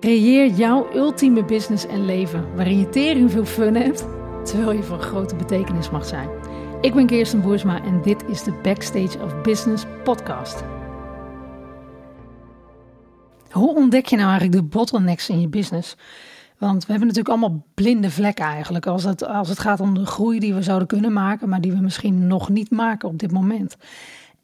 [0.00, 4.06] Creëer jouw ultieme business en leven waarin je tering veel fun hebt,
[4.44, 6.28] terwijl je van grote betekenis mag zijn.
[6.80, 10.64] Ik ben Kirsten Boersma en dit is de Backstage of Business podcast.
[13.50, 15.96] Hoe ontdek je nou eigenlijk de bottlenecks in je business?
[16.58, 20.06] Want we hebben natuurlijk allemaal blinde vlekken eigenlijk als het, als het gaat om de
[20.06, 23.32] groei die we zouden kunnen maken, maar die we misschien nog niet maken op dit
[23.32, 23.76] moment.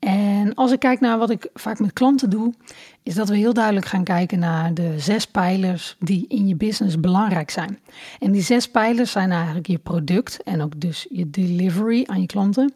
[0.04, 2.54] En als ik kijk naar wat ik vaak met klanten doe,
[3.02, 7.00] is dat we heel duidelijk gaan kijken naar de zes pijlers die in je business
[7.00, 7.78] belangrijk zijn.
[8.18, 12.26] En die zes pijlers zijn eigenlijk je product en ook dus je delivery aan je
[12.26, 12.74] klanten,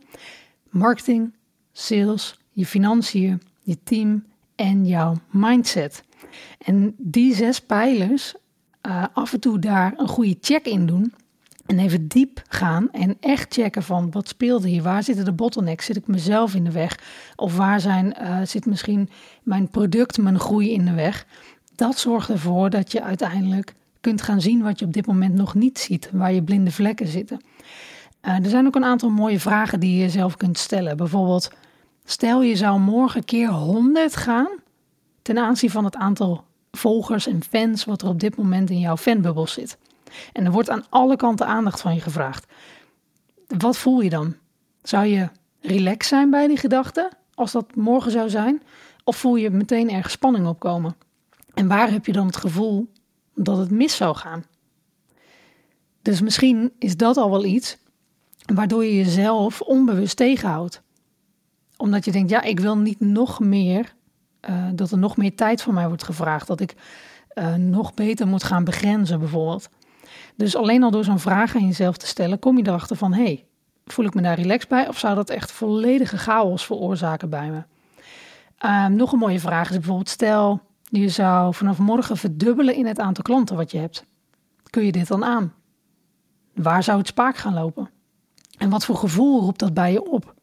[0.70, 1.34] marketing,
[1.72, 4.24] sales, je financiën, je team
[4.55, 6.05] en jouw mindset.
[6.58, 8.34] En die zes pijlers,
[8.86, 11.12] uh, af en toe daar een goede check in doen,
[11.68, 14.82] en even diep gaan en echt checken van wat speelde hier?
[14.82, 15.84] Waar zitten de bottlenecks?
[15.84, 16.98] Zit ik mezelf in de weg?
[17.36, 19.08] Of waar zijn, uh, zit misschien
[19.42, 21.27] mijn product, mijn groei in de weg?
[21.74, 25.54] Dat zorgt ervoor dat je uiteindelijk kunt gaan zien wat je op dit moment nog
[25.54, 27.41] niet ziet, waar je blinde vlekken zitten.
[28.22, 30.97] Uh, er zijn ook een aantal mooie vragen die je jezelf kunt stellen.
[30.97, 31.50] Bijvoorbeeld,
[32.05, 34.48] stel je zou morgen keer 100 gaan
[35.22, 38.97] ten aanzien van het aantal volgers en fans wat er op dit moment in jouw
[38.97, 39.78] fanbubbel zit.
[40.33, 42.47] En er wordt aan alle kanten aandacht van je gevraagd.
[43.47, 44.34] Wat voel je dan?
[44.83, 45.28] Zou je
[45.61, 48.62] relaxed zijn bij die gedachte, als dat morgen zou zijn?
[49.05, 50.97] Of voel je meteen ergens spanning opkomen?
[51.55, 52.92] En waar heb je dan het gevoel
[53.34, 54.45] dat het mis zou gaan?
[56.03, 57.77] Dus misschien is dat al wel iets
[58.55, 60.83] waardoor je jezelf onbewust tegenhoudt.
[61.77, 63.95] Omdat je denkt, ja, ik wil niet nog meer,
[64.50, 66.47] uh, dat er nog meer tijd van mij wordt gevraagd.
[66.47, 66.75] Dat ik
[67.34, 69.69] uh, nog beter moet gaan begrenzen bijvoorbeeld.
[70.39, 73.22] Dus alleen al door zo'n vraag aan jezelf te stellen, kom je erachter van: hé,
[73.22, 73.47] hey,
[73.84, 77.62] voel ik me daar relaxed bij of zou dat echt volledige chaos veroorzaken bij me?
[78.86, 82.98] Um, nog een mooie vraag is bijvoorbeeld: stel je zou vanaf morgen verdubbelen in het
[82.98, 84.05] aantal klanten wat je hebt.
[84.70, 85.55] Kun je dit dan aan?
[86.55, 87.91] Waar zou het spaak gaan lopen?
[88.59, 90.34] En wat voor gevoel roept dat bij je op?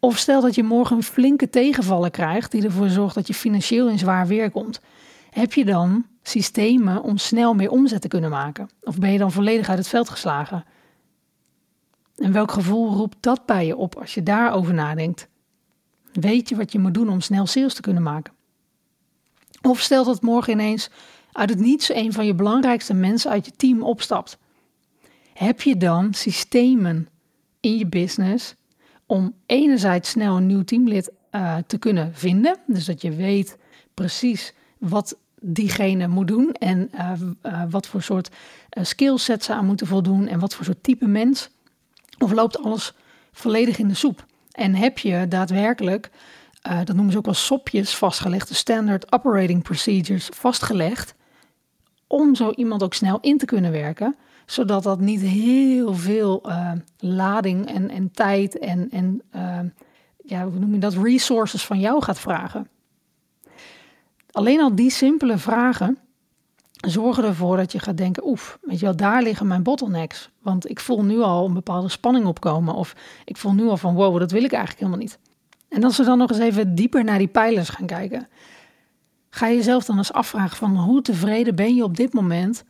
[0.00, 3.88] Of stel dat je morgen een flinke tegenvaller krijgt die ervoor zorgt dat je financieel
[3.88, 4.80] in zwaar weer komt.
[5.30, 8.68] Heb je dan systemen om snel meer omzet te kunnen maken?
[8.80, 10.64] Of ben je dan volledig uit het veld geslagen?
[12.16, 15.28] En welk gevoel roept dat bij je op als je daarover nadenkt?
[16.12, 18.32] Weet je wat je moet doen om snel sales te kunnen maken?
[19.62, 20.90] Of stel dat morgen ineens
[21.32, 24.38] uit het niets een van je belangrijkste mensen uit je team opstapt.
[25.32, 27.08] Heb je dan systemen
[27.60, 28.54] in je business
[29.06, 32.56] om enerzijds snel een nieuw teamlid uh, te kunnen vinden?
[32.66, 33.58] Dus dat je weet
[33.94, 38.28] precies wat diegene moet doen en uh, uh, wat voor soort
[38.78, 41.50] uh, skillset ze aan moeten voldoen en wat voor soort type mens?
[42.18, 42.92] Of loopt alles
[43.32, 44.24] volledig in de soep?
[44.52, 46.10] En heb je daadwerkelijk,
[46.62, 51.14] dat noemen ze ook wel sopjes vastgelegd, de standard operating procedures vastgelegd,
[52.06, 54.16] om zo iemand ook snel in te kunnen werken,
[54.46, 56.42] zodat dat niet heel veel
[56.98, 59.22] lading en, en tijd en, en
[60.24, 62.68] ja, hoe noem je dat, resources van jou gaat vragen.
[64.36, 65.98] Alleen al die simpele vragen
[66.72, 70.30] zorgen ervoor dat je gaat denken: oef, weet je wel, daar liggen mijn bottlenecks.
[70.42, 72.74] Want ik voel nu al een bepaalde spanning opkomen.
[72.74, 75.18] Of ik voel nu al van: wow, dat wil ik eigenlijk helemaal niet.
[75.68, 78.28] En als we dan nog eens even dieper naar die pijlers gaan kijken,
[79.30, 82.64] ga je jezelf dan eens afvragen: van hoe tevreden ben je op dit moment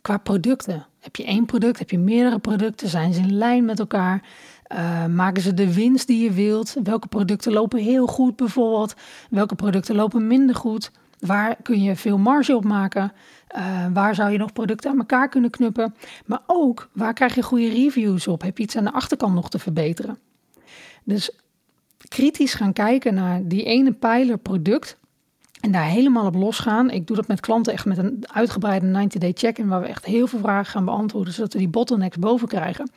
[0.00, 0.86] qua producten?
[0.98, 1.78] Heb je één product?
[1.78, 2.88] Heb je meerdere producten?
[2.88, 4.28] Zijn ze in lijn met elkaar?
[4.72, 6.76] Uh, maken ze de winst die je wilt?
[6.82, 8.94] Welke producten lopen heel goed bijvoorbeeld?
[9.30, 10.90] Welke producten lopen minder goed?
[11.18, 13.12] Waar kun je veel marge op maken?
[13.56, 15.94] Uh, waar zou je nog producten aan elkaar kunnen knuppen?
[16.26, 18.42] Maar ook, waar krijg je goede reviews op?
[18.42, 20.18] Heb je iets aan de achterkant nog te verbeteren?
[21.04, 21.30] Dus
[22.08, 24.98] kritisch gaan kijken naar die ene pijler product
[25.60, 26.90] en daar helemaal op losgaan.
[26.90, 30.26] Ik doe dat met klanten echt met een uitgebreide 90-day check-in waar we echt heel
[30.26, 32.90] veel vragen gaan beantwoorden, zodat we die bottlenecks boven krijgen.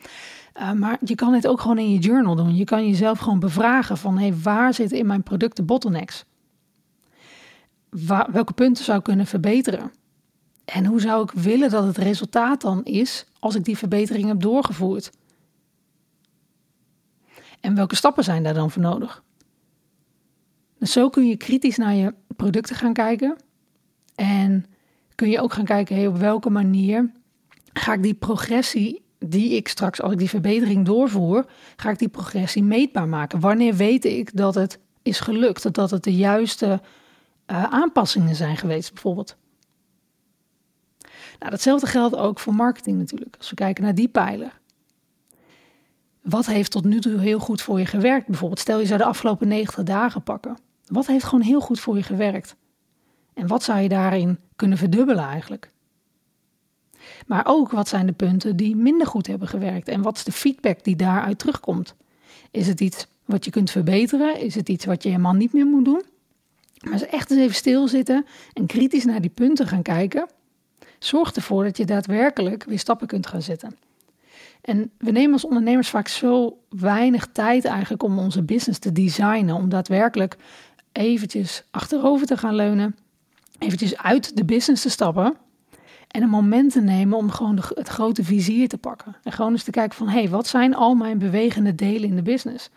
[0.58, 2.56] Uh, maar je kan dit ook gewoon in je journal doen.
[2.56, 6.24] Je kan jezelf gewoon bevragen van hey, waar zitten in mijn producten bottlenecks?
[8.30, 9.92] Welke punten zou ik kunnen verbeteren?
[10.64, 14.40] En hoe zou ik willen dat het resultaat dan is als ik die verbetering heb
[14.40, 15.10] doorgevoerd?
[17.60, 19.22] En welke stappen zijn daar dan voor nodig?
[20.78, 23.36] Dus zo kun je kritisch naar je producten gaan kijken.
[24.14, 24.66] En
[25.14, 27.12] kun je ook gaan kijken, hey, op welke manier
[27.72, 31.46] ga ik die progressie die ik straks, als ik die verbetering doorvoer,
[31.76, 33.40] ga ik die progressie meetbaar maken.
[33.40, 36.80] Wanneer weet ik dat het is gelukt, dat het de juiste
[37.46, 39.36] uh, aanpassingen zijn geweest, bijvoorbeeld.
[41.38, 43.34] Nou, datzelfde geldt ook voor marketing natuurlijk.
[43.38, 44.60] Als we kijken naar die pijler.
[46.22, 48.26] Wat heeft tot nu toe heel goed voor je gewerkt?
[48.26, 50.56] Bijvoorbeeld, stel je zou de afgelopen 90 dagen pakken.
[50.86, 52.56] Wat heeft gewoon heel goed voor je gewerkt?
[53.34, 55.70] En wat zou je daarin kunnen verdubbelen eigenlijk?
[57.26, 60.32] Maar ook wat zijn de punten die minder goed hebben gewerkt en wat is de
[60.32, 61.94] feedback die daaruit terugkomt?
[62.50, 64.40] Is het iets wat je kunt verbeteren?
[64.40, 66.02] Is het iets wat je helemaal niet meer moet doen?
[66.80, 70.28] Maar eens echt eens even stilzitten en kritisch naar die punten gaan kijken,
[70.98, 73.76] zorgt ervoor dat je daadwerkelijk weer stappen kunt gaan zetten.
[74.60, 79.54] En we nemen als ondernemers vaak zo weinig tijd eigenlijk om onze business te designen,
[79.54, 80.36] om daadwerkelijk
[80.92, 82.96] eventjes achterover te gaan leunen,
[83.58, 85.36] eventjes uit de business te stappen
[86.14, 89.16] en een moment te nemen om gewoon het grote vizier te pakken.
[89.22, 92.16] En gewoon eens te kijken van, hé, hey, wat zijn al mijn bewegende delen in
[92.16, 92.70] de business?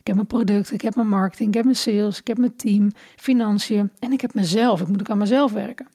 [0.00, 2.56] Ik heb mijn product, ik heb mijn marketing, ik heb mijn sales, ik heb mijn
[2.56, 4.80] team, financiën en ik heb mezelf.
[4.80, 5.86] Ik moet ook aan mezelf werken.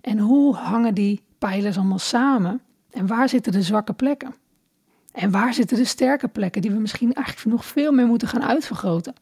[0.00, 2.60] En hoe hangen die pijlers allemaal samen?
[2.90, 4.34] En waar zitten de zwakke plekken?
[5.12, 8.44] En waar zitten de sterke plekken die we misschien eigenlijk nog veel meer moeten gaan
[8.44, 9.14] uitvergroten?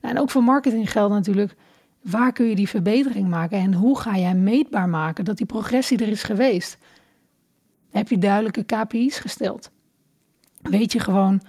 [0.00, 1.56] Nou, en ook voor marketing geldt natuurlijk,
[2.02, 5.98] waar kun je die verbetering maken en hoe ga jij meetbaar maken dat die progressie
[5.98, 6.78] er is geweest?
[7.90, 9.70] Heb je duidelijke KPI's gesteld?
[10.62, 11.40] Weet je gewoon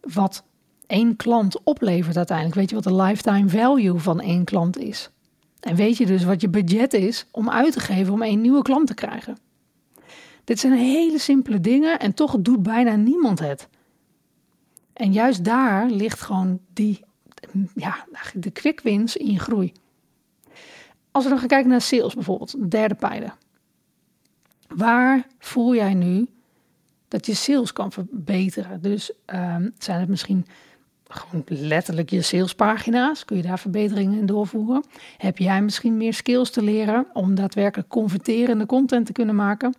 [0.00, 0.44] wat
[0.86, 2.56] één klant oplevert uiteindelijk?
[2.56, 5.10] Weet je wat de lifetime value van één klant is?
[5.60, 8.62] En weet je dus wat je budget is om uit te geven om één nieuwe
[8.62, 9.38] klant te krijgen?
[10.44, 13.68] Dit zijn hele simpele dingen en toch doet bijna niemand het.
[14.92, 17.04] En juist daar ligt gewoon die,
[17.74, 19.72] ja, de quick wins in je groei.
[21.10, 23.36] Als we dan gaan kijken naar sales bijvoorbeeld, de derde pijler.
[24.68, 26.26] Waar voel jij nu
[27.08, 28.82] dat je sales kan verbeteren?
[28.82, 30.46] Dus um, zijn het misschien
[31.08, 33.24] gewoon letterlijk je salespagina's?
[33.24, 34.84] Kun je daar verbeteringen in doorvoeren?
[35.16, 39.74] Heb jij misschien meer skills te leren om daadwerkelijk converterende content te kunnen maken?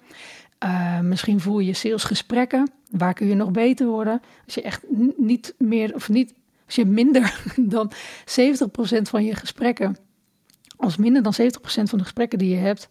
[0.63, 2.71] Uh, misschien voer je salesgesprekken.
[2.89, 4.21] Waar kun je nog beter worden?
[4.45, 4.83] Als je echt
[5.17, 6.33] niet meer of niet,
[6.65, 7.95] als je minder dan 70%
[9.01, 9.97] van je gesprekken,
[10.77, 12.89] als minder dan 70% van de gesprekken die je hebt,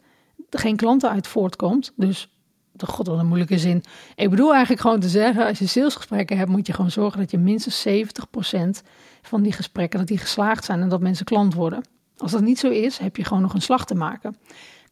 [0.50, 1.93] geen klanten uit voortkomt.
[1.97, 2.29] Dus,
[2.73, 3.82] de god, wat een moeilijke zin.
[4.15, 7.31] Ik bedoel eigenlijk gewoon te zeggen, als je salesgesprekken hebt, moet je gewoon zorgen dat
[7.31, 7.91] je minstens 70%
[9.23, 11.85] van die gesprekken, dat die geslaagd zijn en dat mensen klant worden.
[12.17, 14.37] Als dat niet zo is, heb je gewoon nog een slag te maken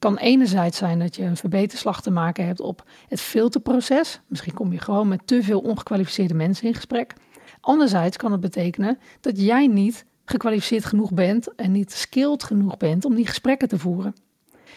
[0.03, 4.21] kan enerzijds zijn dat je een verbeterslag te maken hebt op het filterproces.
[4.27, 7.15] Misschien kom je gewoon met te veel ongekwalificeerde mensen in gesprek.
[7.63, 13.05] Anderzijds kan het betekenen dat jij niet gekwalificeerd genoeg bent en niet skilled genoeg bent
[13.05, 14.15] om die gesprekken te voeren.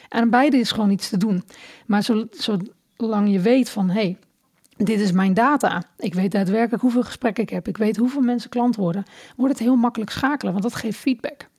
[0.10, 1.44] En aan beide is gewoon iets te doen.
[1.86, 4.18] Maar zolang je weet van hé, hey,
[4.78, 5.84] dit is mijn data.
[5.98, 7.68] Ik weet daadwerkelijk hoeveel gesprekken ik heb.
[7.68, 9.04] Ik weet hoeveel mensen klant worden.
[9.36, 11.50] Wordt het heel makkelijk schakelen, want dat geeft feedback.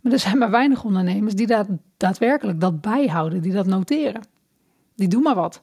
[0.00, 1.56] Maar er zijn maar weinig ondernemers die
[1.96, 4.22] daadwerkelijk dat bijhouden, die dat noteren.
[4.94, 5.62] Die doen maar wat.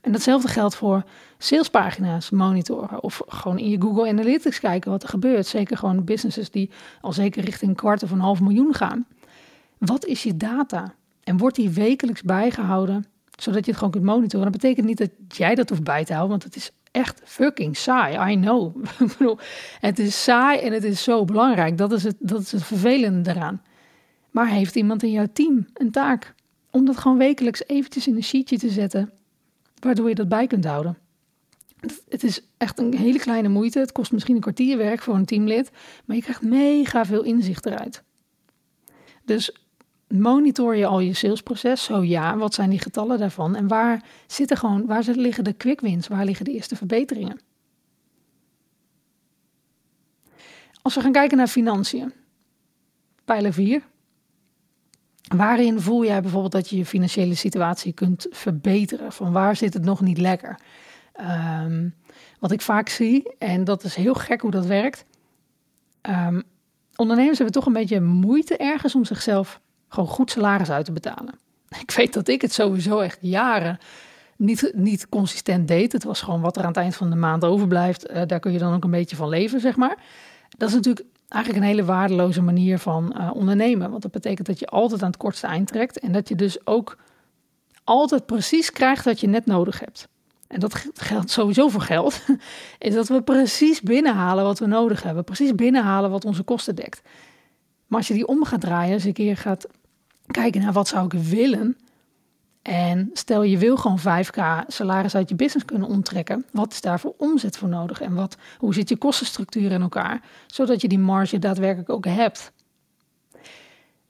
[0.00, 1.04] En datzelfde geldt voor
[1.38, 5.46] salespagina's monitoren of gewoon in je Google Analytics kijken wat er gebeurt.
[5.46, 9.06] Zeker gewoon businesses die al zeker richting een kwart of een half miljoen gaan.
[9.78, 10.94] Wat is je data?
[11.24, 13.06] En wordt die wekelijks bijgehouden,
[13.36, 14.52] zodat je het gewoon kunt monitoren?
[14.52, 17.76] Dat betekent niet dat jij dat hoeft bij te houden, want het is echt fucking
[17.76, 18.32] saai.
[18.32, 18.84] I know.
[19.80, 21.78] het is saai en het is zo belangrijk.
[21.78, 23.62] Dat is het, dat is het vervelende eraan.
[24.30, 26.34] Maar heeft iemand in jouw team een taak
[26.70, 29.12] om dat gewoon wekelijks eventjes in een sheetje te zetten,
[29.84, 30.98] waardoor je dat bij kunt houden?
[32.08, 33.78] Het is echt een hele kleine moeite.
[33.78, 35.70] Het kost misschien een kwartier werk voor een teamlid,
[36.04, 38.02] maar je krijgt mega veel inzicht eruit.
[39.24, 39.52] Dus
[40.08, 41.84] Monitor je al je salesproces?
[41.84, 43.56] Zo ja, wat zijn die getallen daarvan?
[43.56, 46.08] En waar zitten gewoon, waar liggen de quick wins?
[46.08, 47.40] Waar liggen de eerste verbeteringen?
[50.82, 52.12] Als we gaan kijken naar financiën.
[53.24, 53.82] Pijler 4.
[55.36, 59.12] Waarin voel jij bijvoorbeeld dat je je financiële situatie kunt verbeteren?
[59.12, 60.58] Van waar zit het nog niet lekker?
[61.60, 61.94] Um,
[62.38, 65.04] wat ik vaak zie, en dat is heel gek hoe dat werkt.
[66.02, 66.42] Um,
[66.96, 71.34] ondernemers hebben toch een beetje moeite ergens om zichzelf gewoon goed salaris uit te betalen.
[71.80, 73.78] Ik weet dat ik het sowieso echt jaren
[74.36, 75.92] niet, niet consistent deed.
[75.92, 78.10] Het was gewoon wat er aan het eind van de maand overblijft.
[78.10, 79.96] Uh, daar kun je dan ook een beetje van leven, zeg maar.
[80.56, 83.90] Dat is natuurlijk eigenlijk een hele waardeloze manier van uh, ondernemen.
[83.90, 85.98] Want dat betekent dat je altijd aan het kortste eind trekt.
[85.98, 86.96] En dat je dus ook
[87.84, 90.08] altijd precies krijgt wat je net nodig hebt.
[90.46, 92.20] En dat geldt sowieso voor geld.
[92.78, 95.24] Is dat we precies binnenhalen wat we nodig hebben.
[95.24, 97.02] Precies binnenhalen wat onze kosten dekt.
[97.86, 99.66] Maar als je die om gaat draaien, als een keer gaat
[100.26, 101.76] kijken naar wat zou ik willen.
[102.68, 106.44] En stel je wil gewoon 5k salaris uit je business kunnen onttrekken.
[106.52, 108.00] Wat is daar voor omzet voor nodig?
[108.00, 110.20] En wat, hoe zit je kostenstructuur in elkaar?
[110.46, 112.52] Zodat je die marge daadwerkelijk ook hebt.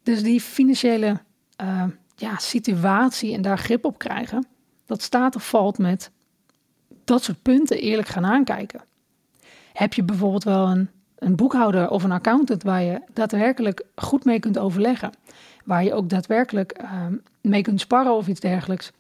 [0.03, 1.21] Dus die financiële
[1.63, 1.85] uh,
[2.17, 4.47] ja, situatie en daar grip op krijgen.
[4.87, 6.11] Dat staat of valt met
[7.05, 8.81] dat soort punten eerlijk gaan aankijken.
[9.73, 10.89] Heb je bijvoorbeeld wel een
[11.19, 15.13] Een boekhouder of een accountant waar je daadwerkelijk goed mee kunt overleggen.
[15.65, 17.15] Waar je ook daadwerkelijk ehm,
[17.49, 18.93] mee kunt sparren of iets dergelijks.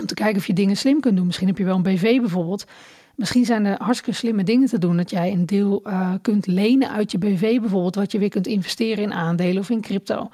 [0.00, 1.26] Om te kijken of je dingen slim kunt doen.
[1.26, 2.66] Misschien heb je wel een BV bijvoorbeeld.
[3.14, 4.96] Misschien zijn er hartstikke slimme dingen te doen.
[4.96, 7.94] Dat jij een deel uh, kunt lenen uit je BV bijvoorbeeld.
[7.94, 10.28] Wat je weer kunt investeren in aandelen of in crypto.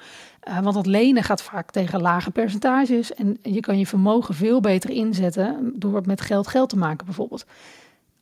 [0.47, 3.13] Uh, want dat lenen gaat vaak tegen lage percentages.
[3.13, 7.45] En je kan je vermogen veel beter inzetten door met geld geld te maken bijvoorbeeld.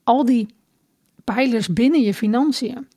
[0.03, 0.47] Al die
[1.23, 2.87] pijlers binnen je financiën.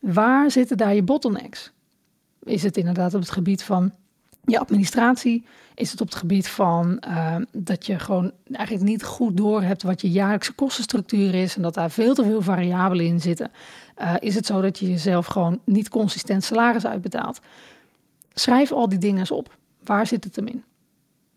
[0.00, 1.72] Waar zitten daar je bottlenecks?
[2.42, 3.92] Is het inderdaad op het gebied van
[4.44, 5.44] je administratie?
[5.74, 9.82] Is het op het gebied van uh, dat je gewoon eigenlijk niet goed door hebt
[9.82, 13.50] wat je jaarlijkse kostenstructuur is en dat daar veel te veel variabelen in zitten?
[13.98, 17.40] Uh, is het zo dat je jezelf gewoon niet consistent salaris uitbetaalt?
[18.32, 19.56] Schrijf al die dingen eens op.
[19.84, 20.64] Waar zit het hem in?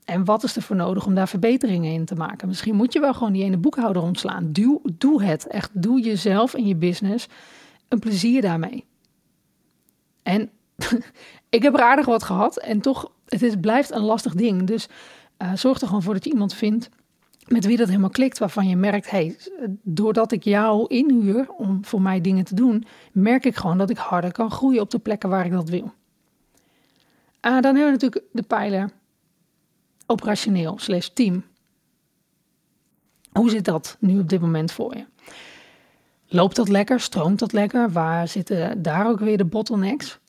[0.05, 2.47] En wat is er voor nodig om daar verbeteringen in te maken?
[2.47, 4.51] Misschien moet je wel gewoon die ene boekhouder ontslaan.
[4.97, 5.47] Doe het.
[5.47, 7.27] Echt, doe jezelf en je business
[7.87, 8.85] een plezier daarmee.
[10.23, 10.49] En
[11.49, 14.67] ik heb er aardig wat gehad en toch, het is, blijft een lastig ding.
[14.67, 14.87] Dus
[15.41, 16.89] uh, zorg er gewoon voor dat je iemand vindt
[17.47, 19.37] met wie dat helemaal klikt, waarvan je merkt, hey,
[19.83, 23.97] doordat ik jou inhuur om voor mij dingen te doen, merk ik gewoon dat ik
[23.97, 25.83] harder kan groeien op de plekken waar ik dat wil.
[25.83, 25.91] Uh,
[27.41, 28.91] dan hebben we natuurlijk de pijler
[30.05, 31.43] operationeel slash team.
[33.31, 35.05] Hoe zit dat nu op dit moment voor je?
[36.27, 36.99] Loopt dat lekker?
[36.99, 37.91] Stroomt dat lekker?
[37.91, 40.19] Waar zitten daar ook weer de bottlenecks?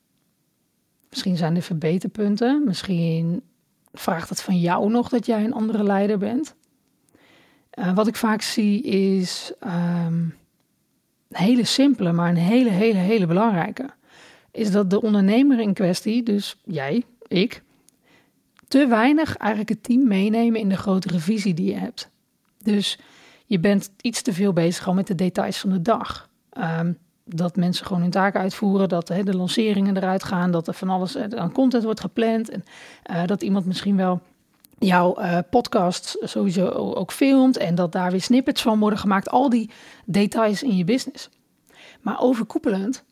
[1.14, 2.62] Misschien zijn er verbeterpunten.
[2.64, 3.42] Misschien
[3.92, 6.54] vraagt het van jou nog dat jij een andere leider bent.
[7.78, 10.34] Uh, wat ik vaak zie is um,
[11.28, 13.90] een hele simpele, maar een hele, hele, hele belangrijke.
[14.50, 17.62] Is dat de ondernemer in kwestie, dus jij, ik,
[18.68, 22.10] te weinig eigenlijk het team meenemen in de grotere visie die je hebt.
[22.62, 22.98] Dus
[23.46, 26.28] je bent iets te veel bezig gewoon met de details van de dag.
[26.58, 30.74] Um, dat mensen gewoon hun taken uitvoeren, dat hè, de lanceringen eruit gaan, dat er
[30.74, 32.64] van alles aan content wordt gepland en
[33.10, 34.20] uh, dat iemand misschien wel
[34.78, 39.28] jouw uh, podcast sowieso ook filmt en dat daar weer snippets van worden gemaakt.
[39.28, 39.70] Al die
[40.04, 41.30] details in je business.
[42.00, 43.04] Maar overkoepelend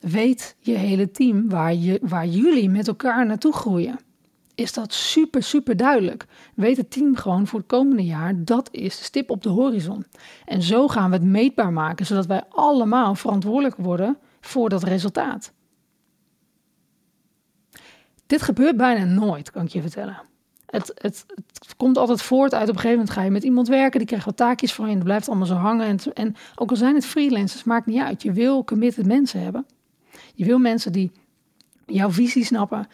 [0.00, 3.98] weet je hele team waar, je, waar jullie met elkaar naartoe groeien
[4.58, 6.26] is dat super, super duidelijk.
[6.54, 10.04] Weet het team gewoon voor het komende jaar, dat is de stip op de horizon.
[10.44, 15.52] En zo gaan we het meetbaar maken, zodat wij allemaal verantwoordelijk worden voor dat resultaat.
[18.26, 20.20] Dit gebeurt bijna nooit, kan ik je vertellen.
[20.66, 23.68] Het, het, het, komt altijd voort uit op een gegeven moment ga je met iemand
[23.68, 25.86] werken, die krijgt wat taakjes van je en dat blijft allemaal zo hangen.
[25.86, 28.22] En, en ook al zijn het freelancers, maakt niet uit.
[28.22, 29.66] Je wil committed mensen hebben.
[30.34, 31.12] Je wil mensen die
[31.86, 32.88] jouw visie snappen,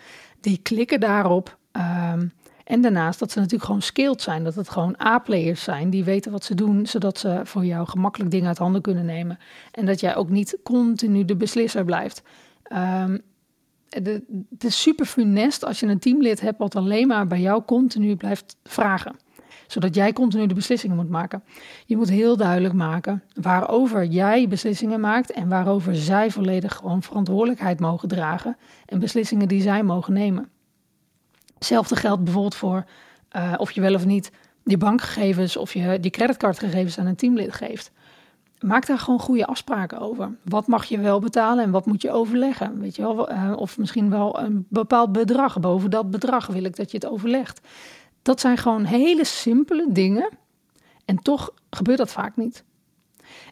[0.44, 1.58] die klikken daarop.
[1.72, 2.32] Um,
[2.64, 4.44] en daarnaast dat ze natuurlijk gewoon skilled zijn.
[4.44, 8.30] Dat het gewoon A-players zijn die weten wat ze doen, zodat ze voor jou gemakkelijk
[8.30, 9.38] dingen uit handen kunnen nemen.
[9.70, 12.22] En dat jij ook niet continu de beslisser blijft.
[12.72, 13.20] Um,
[13.88, 17.62] de, het is super funest als je een teamlid hebt wat alleen maar bij jou
[17.64, 19.16] continu blijft vragen
[19.66, 21.42] zodat jij continu de beslissingen moet maken.
[21.86, 27.80] Je moet heel duidelijk maken waarover jij beslissingen maakt en waarover zij volledig gewoon verantwoordelijkheid
[27.80, 28.56] mogen dragen
[28.86, 30.48] en beslissingen die zij mogen nemen.
[31.54, 32.84] Hetzelfde geldt bijvoorbeeld voor
[33.36, 34.30] uh, of je wel of niet
[34.64, 37.92] die bankgegevens of je die creditcardgegevens aan een teamlid geeft.
[38.60, 40.36] Maak daar gewoon goede afspraken over.
[40.42, 42.80] Wat mag je wel betalen en wat moet je overleggen?
[42.80, 43.32] Weet je wel?
[43.32, 45.60] Uh, of misschien wel een bepaald bedrag.
[45.60, 47.60] Boven dat bedrag wil ik dat je het overlegt.
[48.24, 50.28] Dat zijn gewoon hele simpele dingen.
[51.04, 52.64] En toch gebeurt dat vaak niet.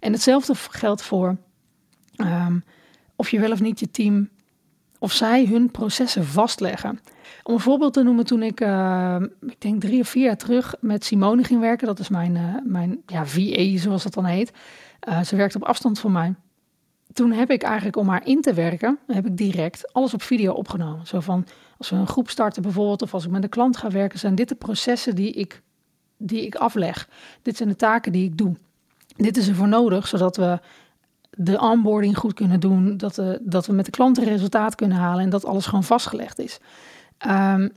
[0.01, 1.37] En hetzelfde geldt voor
[2.17, 2.65] um,
[3.17, 4.29] of je wel of niet je team,
[4.99, 7.01] of zij hun processen vastleggen.
[7.43, 10.75] Om een voorbeeld te noemen, toen ik, uh, ik denk drie of vier jaar terug
[10.81, 14.53] met Simone ging werken, dat is mijn, uh, mijn ja, VA zoals dat dan heet.
[15.09, 16.35] Uh, ze werkt op afstand van mij.
[17.13, 20.53] Toen heb ik eigenlijk om haar in te werken, heb ik direct alles op video
[20.53, 21.07] opgenomen.
[21.07, 21.47] Zo van,
[21.79, 24.35] als we een groep starten bijvoorbeeld, of als ik met een klant ga werken, zijn
[24.35, 25.63] dit de processen die ik,
[26.17, 27.09] die ik afleg.
[27.43, 28.57] Dit zijn de taken die ik doe.
[29.17, 30.61] Dit is er voor nodig, zodat we
[31.31, 35.25] de onboarding goed kunnen doen, dat, we, dat we met de klanten resultaat kunnen halen
[35.25, 36.59] en dat alles gewoon vastgelegd is.
[37.27, 37.73] Um,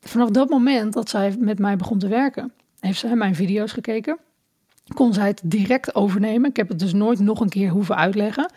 [0.00, 4.18] vanaf dat moment dat zij met mij begon te werken, heeft zij mijn video's gekeken.
[4.94, 6.50] Kon zij het direct overnemen.
[6.50, 8.52] Ik heb het dus nooit nog een keer hoeven uitleggen.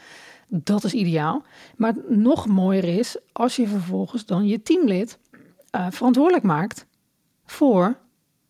[0.48, 1.44] Dat is ideaal.
[1.76, 5.20] Maar nog mooier is als je vervolgens dan je teamlid
[5.76, 6.86] uh, verantwoordelijk maakt
[7.46, 7.98] voor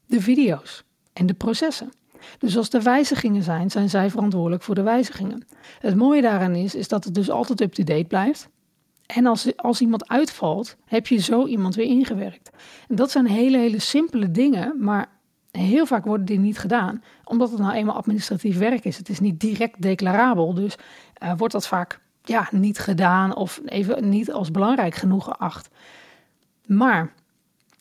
[0.06, 1.92] de video's en de processen.
[2.38, 5.48] Dus als er wijzigingen zijn, zijn zij verantwoordelijk voor de wijzigingen.
[5.80, 8.50] Het mooie daaraan is, is dat het dus altijd up-to-date blijft.
[9.06, 12.50] En als, als iemand uitvalt, heb je zo iemand weer ingewerkt.
[12.88, 15.10] En dat zijn hele, hele simpele dingen, maar
[15.52, 18.98] heel vaak worden die niet gedaan, omdat het nou eenmaal administratief werk is.
[18.98, 20.76] Het is niet direct declarabel, dus
[21.24, 25.70] uh, wordt dat vaak ja, niet gedaan of even niet als belangrijk genoeg geacht.
[26.66, 27.14] Maar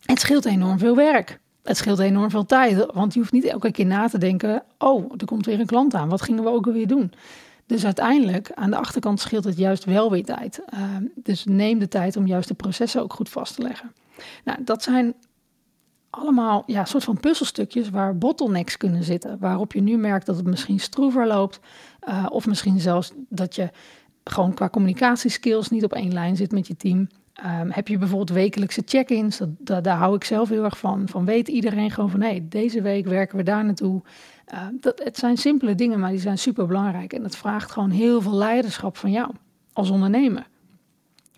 [0.04, 1.38] het scheelt enorm veel werk.
[1.62, 5.12] Het scheelt enorm veel tijd, want je hoeft niet elke keer na te denken: oh,
[5.16, 6.08] er komt weer een klant aan.
[6.08, 7.12] Wat gingen we ook alweer doen?
[7.66, 10.62] Dus uiteindelijk, aan de achterkant scheelt het juist wel weer tijd.
[10.66, 13.92] Ehm, dus neem de tijd om juist de processen ook goed vast te leggen.
[14.44, 15.14] Nou, dat zijn
[16.16, 19.38] allemaal ja, soort van puzzelstukjes waar bottlenecks kunnen zitten.
[19.38, 21.61] Waarop je nu merkt dat het misschien stroever loopt.
[22.08, 23.70] Uh, of misschien zelfs dat je
[24.25, 27.08] gewoon qua communicatieskills niet op één lijn zit met je team.
[27.61, 29.40] Um, heb je bijvoorbeeld wekelijkse check-ins?
[29.58, 31.08] Dat, daar hou ik zelf heel erg van.
[31.08, 34.02] Van weet iedereen gewoon van hé, deze week werken we daar naartoe.
[34.54, 37.12] Uh, dat, het zijn simpele dingen, maar die zijn super belangrijk.
[37.12, 39.30] En het vraagt gewoon heel veel leiderschap van jou
[39.73, 40.46] als ondernemer.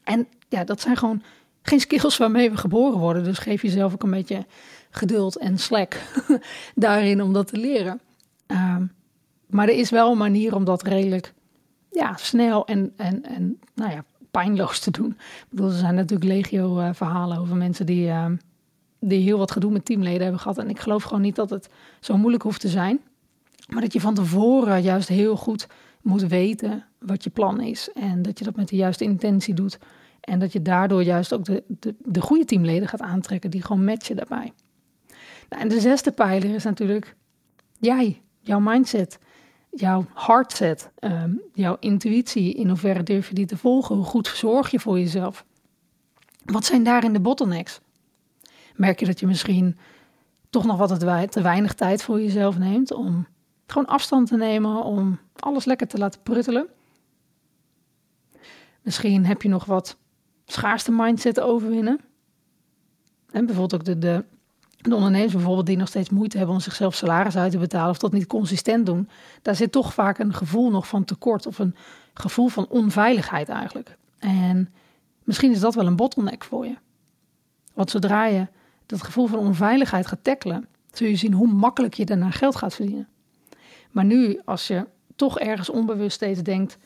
[0.04, 1.22] En ja, dat zijn gewoon
[1.68, 3.24] geen skills waarmee we geboren worden.
[3.24, 4.46] Dus geef jezelf ook een beetje
[4.90, 6.00] geduld en slack
[6.74, 8.00] daarin om dat te leren.
[8.46, 8.76] Uh,
[9.46, 11.34] maar er is wel een manier om dat redelijk
[11.90, 15.10] ja, snel en, en, en nou ja, pijnloos te doen.
[15.10, 18.26] Ik bedoel, er zijn natuurlijk legio uh, verhalen over mensen die, uh,
[19.00, 20.58] die heel wat gedoe met teamleden hebben gehad.
[20.58, 21.68] En ik geloof gewoon niet dat het
[22.00, 23.00] zo moeilijk hoeft te zijn.
[23.68, 25.66] Maar dat je van tevoren juist heel goed
[26.02, 27.90] moet weten wat je plan is.
[27.94, 29.78] En dat je dat met de juiste intentie doet.
[30.20, 33.84] En dat je daardoor juist ook de, de, de goede teamleden gaat aantrekken die gewoon
[33.84, 34.52] matchen daarbij.
[35.48, 37.16] Nou, en de zesde pijler is natuurlijk
[37.78, 39.18] jij, jouw mindset
[39.70, 43.96] jouw heartset, um, jouw intuïtie, in hoeverre durf je die te volgen?
[43.96, 45.44] Hoe goed zorg je voor jezelf?
[46.44, 47.80] Wat zijn daarin de bottlenecks?
[48.74, 49.78] Merk je dat je misschien
[50.50, 53.26] toch nog wat te weinig tijd voor jezelf neemt om
[53.66, 56.66] gewoon afstand te nemen, om alles lekker te laten pruttelen?
[58.82, 59.96] Misschien heb je nog wat
[60.52, 62.00] schaarste mindset overwinnen.
[63.30, 64.24] En bijvoorbeeld ook de, de
[64.78, 67.98] de ondernemers bijvoorbeeld die nog steeds moeite hebben om zichzelf salaris uit te betalen of
[67.98, 69.08] dat niet consistent doen,
[69.42, 71.74] daar zit toch vaak een gevoel nog van tekort of een
[72.14, 73.96] gevoel van onveiligheid eigenlijk.
[74.18, 74.72] En
[75.24, 76.76] misschien is dat wel een bottleneck voor je.
[77.74, 78.46] Want zodra je
[78.86, 82.74] dat gevoel van onveiligheid gaat tackelen, zul je zien hoe makkelijk je daarna geld gaat
[82.74, 83.08] verdienen.
[83.90, 86.78] Maar nu, als je toch ergens onbewust steeds denkt,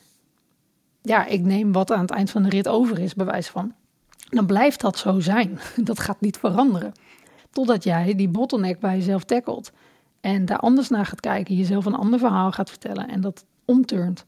[1.03, 3.75] ja, ik neem wat aan het eind van de rit over is, bewijs van,
[4.29, 5.59] dan blijft dat zo zijn.
[5.77, 6.93] Dat gaat niet veranderen.
[7.51, 9.73] Totdat jij die bottleneck bij jezelf tackelt.
[10.21, 14.25] En daar anders naar gaat kijken, jezelf een ander verhaal gaat vertellen en dat omturnt.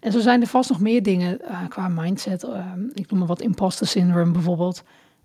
[0.00, 2.44] En zo zijn er vast nog meer dingen uh, qua mindset.
[2.44, 4.82] Uh, ik noem maar wat imposter syndrome bijvoorbeeld.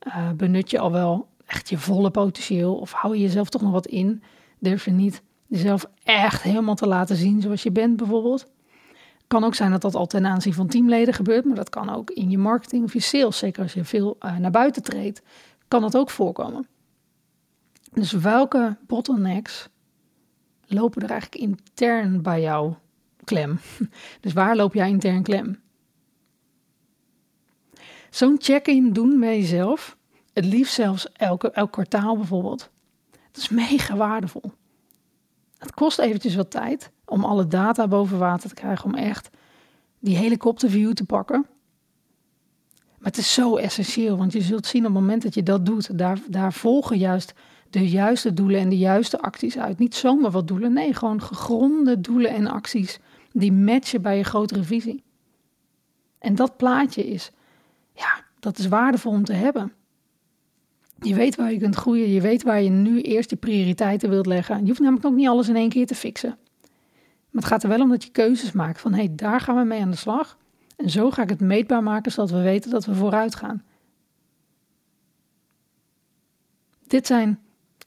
[0.07, 3.71] Uh, benut je al wel echt je volle potentieel of hou je jezelf toch nog
[3.71, 4.23] wat in?
[4.59, 8.47] Durf je niet jezelf echt helemaal te laten zien zoals je bent bijvoorbeeld?
[9.27, 12.09] Kan ook zijn dat dat al ten aanzien van teamleden gebeurt, maar dat kan ook
[12.09, 13.37] in je marketing of je sales.
[13.37, 15.21] Zeker als je veel naar buiten treedt,
[15.67, 16.67] kan dat ook voorkomen.
[17.91, 19.69] Dus welke bottlenecks
[20.67, 22.73] lopen er eigenlijk intern bij jou
[23.23, 23.59] klem?
[24.21, 25.63] Dus waar loop jij intern klem?
[28.09, 29.97] Zo'n check-in doen bij jezelf,
[30.33, 32.69] het liefst zelfs elke, elk kwartaal bijvoorbeeld,
[33.31, 34.51] dat is mega waardevol.
[35.57, 39.29] Het kost eventjes wat tijd om alle data boven water te krijgen, om echt
[39.99, 41.45] die helikopterview te pakken.
[42.97, 45.65] Maar het is zo essentieel, want je zult zien op het moment dat je dat
[45.65, 47.33] doet, daar, daar volgen juist
[47.69, 49.79] de juiste doelen en de juiste acties uit.
[49.79, 52.99] Niet zomaar wat doelen, nee, gewoon gegronde doelen en acties
[53.31, 55.03] die matchen bij je grotere visie.
[56.19, 57.31] En dat plaatje is,
[57.93, 59.73] ja, dat is waardevol om te hebben.
[60.99, 64.25] Je weet waar je kunt groeien, je weet waar je nu eerst je prioriteiten wilt
[64.25, 64.59] leggen.
[64.61, 66.37] Je hoeft namelijk ook niet alles in één keer te fixen.
[67.35, 69.55] Maar het gaat er wel om dat je keuzes maakt van hé, hey, daar gaan
[69.55, 70.37] we mee aan de slag.
[70.75, 73.63] En zo ga ik het meetbaar maken zodat we weten dat we vooruit gaan.
[76.87, 77.39] Dit zijn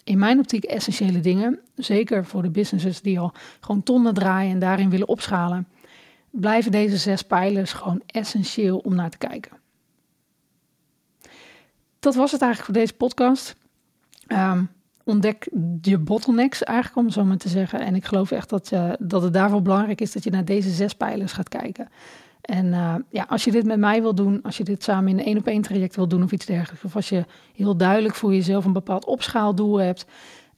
[0.05, 4.59] in mijn optiek essentiële dingen, zeker voor de businesses die al gewoon tonnen draaien en
[4.59, 5.69] daarin willen opschalen.
[6.31, 9.57] Blijven deze zes pijlers gewoon essentieel om naar te kijken.
[11.99, 13.57] Dat was het eigenlijk voor deze podcast.
[14.27, 14.71] Um,
[15.09, 15.49] ontdek
[15.81, 17.81] je bottlenecks eigenlijk, om zo maar te zeggen.
[17.81, 20.71] En ik geloof echt dat, uh, dat het daarvoor belangrijk is dat je naar deze
[20.71, 21.89] zes pijlers gaat kijken.
[22.41, 25.19] En uh, ja, als je dit met mij wil doen, als je dit samen in
[25.19, 28.15] een één op één traject wil doen of iets dergelijks, of als je heel duidelijk
[28.15, 30.07] voor jezelf een bepaald opschaaldoel hebt,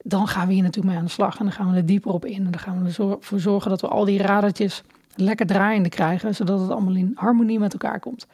[0.02, 2.12] dan gaan we hier natuurlijk mee aan de slag en dan gaan we er dieper
[2.12, 4.82] op in en dan gaan we ervoor zorgen dat we al die radertjes
[5.14, 8.26] lekker draaiende krijgen, zodat het allemaal in harmonie met elkaar komt.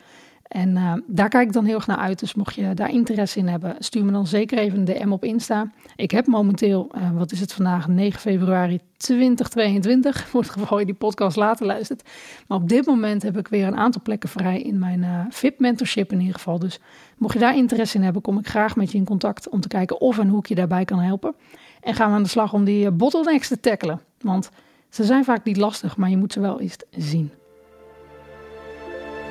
[0.48, 2.18] En uh, daar kijk ik dan heel erg naar uit.
[2.18, 5.24] Dus mocht je daar interesse in hebben, stuur me dan zeker even een DM op
[5.24, 5.70] Insta.
[5.96, 10.84] Ik heb momenteel, uh, wat is het vandaag, 9 februari 2022, voor het geval je
[10.84, 12.08] die podcast later luistert.
[12.46, 15.58] Maar op dit moment heb ik weer een aantal plekken vrij in mijn uh, VIP
[15.58, 16.58] mentorship in ieder geval.
[16.58, 16.80] Dus
[17.16, 19.68] mocht je daar interesse in hebben, kom ik graag met je in contact om te
[19.68, 21.34] kijken of en hoe ik je daarbij kan helpen.
[21.80, 24.00] En gaan we aan de slag om die bottlenecks te tackelen.
[24.20, 24.50] Want
[24.90, 27.30] ze zijn vaak niet lastig, maar je moet ze wel eens zien.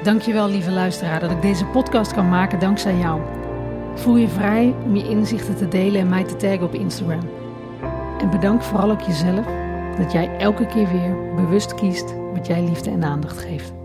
[0.03, 3.21] Dankjewel lieve luisteraar dat ik deze podcast kan maken dankzij jou.
[3.95, 7.29] Voel je vrij om je inzichten te delen en mij te taggen op Instagram.
[8.19, 9.45] En bedank vooral ook jezelf
[9.97, 13.84] dat jij elke keer weer bewust kiest wat jij liefde en aandacht geeft.